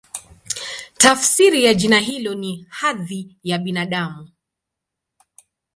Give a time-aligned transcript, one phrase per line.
[0.97, 4.29] Tafsiri ya jina hilo ni "Hadhi ya Binadamu".